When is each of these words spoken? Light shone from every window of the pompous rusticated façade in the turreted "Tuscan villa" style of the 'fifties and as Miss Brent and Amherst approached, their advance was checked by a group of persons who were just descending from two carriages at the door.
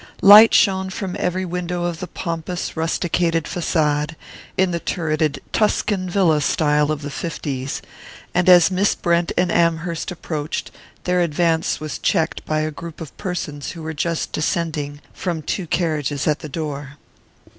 Light 0.23 0.51
shone 0.51 0.89
from 0.89 1.15
every 1.19 1.45
window 1.45 1.83
of 1.83 1.99
the 1.99 2.07
pompous 2.07 2.75
rusticated 2.75 3.43
façade 3.43 4.15
in 4.57 4.71
the 4.71 4.79
turreted 4.79 5.37
"Tuscan 5.53 6.09
villa" 6.09 6.41
style 6.41 6.89
of 6.91 7.03
the 7.03 7.11
'fifties 7.11 7.83
and 8.33 8.49
as 8.49 8.71
Miss 8.71 8.95
Brent 8.95 9.31
and 9.37 9.51
Amherst 9.51 10.09
approached, 10.09 10.71
their 11.03 11.21
advance 11.21 11.79
was 11.79 11.99
checked 11.99 12.43
by 12.47 12.61
a 12.61 12.71
group 12.71 12.99
of 12.99 13.15
persons 13.17 13.73
who 13.73 13.83
were 13.83 13.93
just 13.93 14.31
descending 14.31 15.01
from 15.13 15.43
two 15.43 15.67
carriages 15.67 16.27
at 16.27 16.39
the 16.39 16.49
door. 16.49 16.97